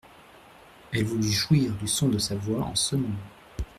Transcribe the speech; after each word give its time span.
Elle 0.91 1.03
voulut 1.05 1.31
jouir 1.31 1.73
du 1.73 1.87
son 1.87 2.09
de 2.09 2.17
sa 2.17 2.35
voix 2.35 2.63
en 2.63 2.73
ce 2.73 2.95
moment. 2.95 3.13